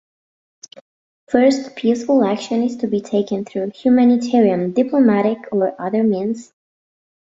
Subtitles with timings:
[1.27, 6.51] First peaceful action is to be taken through humanitarian, diplomatic, or other means.